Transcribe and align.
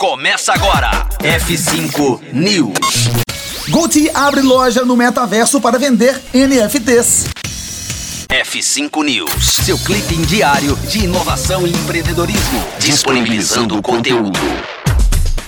Começa 0.00 0.54
agora. 0.54 1.06
F5 1.18 2.32
News. 2.32 3.10
Gucci 3.68 4.10
abre 4.14 4.40
loja 4.40 4.82
no 4.82 4.96
metaverso 4.96 5.60
para 5.60 5.78
vender 5.78 6.18
NFTs. 6.32 7.26
F5 8.26 9.04
News, 9.04 9.56
seu 9.62 9.76
clipe 9.76 10.14
diário 10.24 10.74
de 10.88 11.04
inovação 11.04 11.66
e 11.66 11.70
empreendedorismo, 11.70 12.64
disponibilizando 12.78 13.76
o 13.76 13.82
conteúdo. 13.82 14.40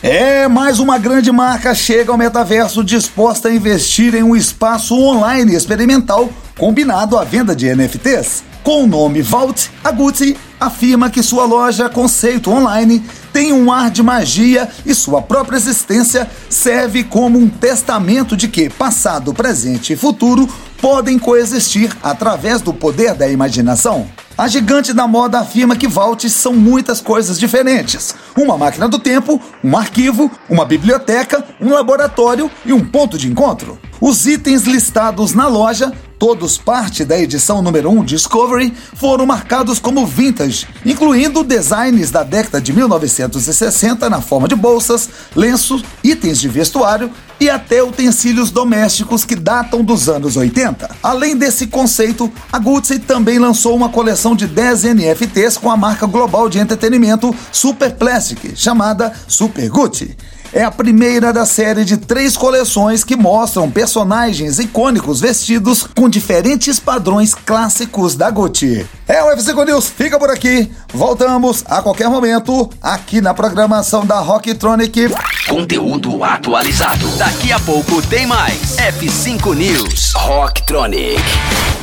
É, 0.03 0.47
mais 0.49 0.81
uma 0.81 0.99
grande 0.99 1.33
marca 1.33 1.75
chega 1.75 2.13
ao 2.13 2.19
metaverso 2.19 2.85
disposta 2.85 3.49
a 3.49 3.55
investir 3.55 4.15
em 4.15 4.23
um 4.23 4.37
espaço 4.37 4.95
online 4.95 5.55
experimental 5.55 6.29
combinado 6.59 7.17
à 7.17 7.25
venda 7.25 7.57
de 7.57 7.75
NFTs. 7.75 8.52
Com 8.63 8.85
o 8.85 8.87
nome 8.87 9.23
Vault, 9.23 9.73
a 9.83 9.91
Gucci 9.91 10.37
afirma 10.61 11.11
que 11.11 11.21
sua 11.21 11.45
loja 11.45 11.89
conceito 11.89 12.49
online 12.49 13.05
tem 13.33 13.53
um 13.53 13.73
ar 13.73 13.91
de 13.91 14.05
magia 14.05 14.69
e 14.87 14.95
sua 14.95 15.21
própria 15.21 15.57
existência 15.57 16.31
serve 16.49 17.03
como 17.03 17.41
um 17.41 17.49
testamento 17.49 18.37
de 18.37 18.47
que 18.47 18.71
passado, 18.71 19.35
presente 19.35 19.95
e 19.95 19.97
futuro 19.97 20.49
podem 20.81 21.19
coexistir 21.19 21.91
através 22.05 22.63
do 22.63 22.73
poder 22.73 23.15
da 23.15 23.29
imaginação. 23.29 24.07
A 24.39 24.47
gigante 24.47 24.93
da 24.93 25.09
moda 25.09 25.41
afirma 25.41 25.75
que 25.75 25.89
vaults 25.89 26.33
são 26.33 26.53
muitas 26.53 27.01
coisas 27.01 27.41
diferentes: 27.41 28.15
uma 28.37 28.57
máquina 28.57 28.89
do 28.89 28.99
tempo, 28.99 29.41
um 29.63 29.77
arquivo, 29.77 30.31
uma 30.49 30.65
biblioteca, 30.65 31.45
um 31.61 31.71
laboratório 31.71 32.49
e 32.65 32.73
um 32.73 32.85
ponto 32.85 33.19
de 33.19 33.29
encontro. 33.29 33.77
Os 34.01 34.25
itens 34.27 34.63
listados 34.63 35.35
na 35.35 35.49
loja 35.49 35.93
todos 36.23 36.57
parte 36.57 37.05
da 37.05 37.19
edição 37.19 37.61
número 37.61 37.91
1 37.91 38.05
Discovery, 38.05 38.73
foram 38.95 39.27
marcados 39.27 39.81
como 39.81 40.07
vintage, 40.07 40.69
incluindo 40.87 41.43
designs 41.43 42.13
da 42.13 42.23
década 42.23 42.61
de 42.61 42.73
1960 42.73 44.09
na 44.09 44.21
forma 44.21 44.47
de 44.47 44.55
bolsas, 44.55 45.11
lenços, 45.35 45.83
itens 46.05 46.39
de 46.39 46.49
vestuário 46.49 47.11
e 47.41 47.51
até 47.51 47.83
utensílios 47.83 48.53
domésticos 48.53 49.25
que 49.25 49.35
datam 49.35 49.83
dos 49.83 50.09
anos 50.09 50.37
80. 50.37 50.89
Além 51.03 51.37
desse 51.37 51.67
conceito, 51.67 52.33
a 52.53 52.59
Gucci 52.61 53.01
também 53.01 53.41
lançou 53.41 53.75
uma 53.75 53.89
coleção 53.89 54.37
de 54.37 54.47
10 54.47 54.85
NFTs 54.95 55.59
com 55.59 55.73
a 55.73 55.77
marca 55.77 56.07
global 56.07 56.49
de 56.49 56.61
entretenimento 56.61 57.35
Super 57.51 57.95
Plastic, 57.97 58.55
chamada 58.55 59.13
Super 59.27 59.69
Gucci 59.69 60.17
é 60.53 60.63
a 60.63 60.71
primeira 60.71 61.33
da 61.33 61.47
série 61.47 61.85
de 61.85 61.97
três 61.97 62.37
coleções 62.37 63.03
que 63.03 63.17
mostram 63.17 63.71
personagens 63.71 64.59
icônicos 64.59 65.21
vestidos 65.21 65.87
com 65.97 66.09
diferentes 66.13 66.79
padrões 66.79 67.35
clássicos 67.35 68.15
da 68.15 68.31
Gucci. 68.31 68.87
É 69.09 69.23
o 69.25 69.35
F5 69.35 69.65
News, 69.65 69.89
fica 69.89 70.19
por 70.19 70.31
aqui. 70.31 70.71
Voltamos 70.93 71.65
a 71.67 71.81
qualquer 71.81 72.09
momento 72.09 72.71
aqui 72.81 73.21
na 73.23 73.33
programação 73.33 74.05
da 74.05 74.21
Rocktronic. 74.21 75.09
Conteúdo 75.49 76.23
atualizado. 76.23 77.09
Daqui 77.17 77.51
a 77.51 77.59
pouco 77.59 78.03
tem 78.03 78.27
mais. 78.27 78.77
F5 78.77 79.55
News. 79.55 80.13
Rocktronic. 80.15 81.23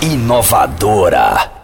Inovadora. 0.01 1.58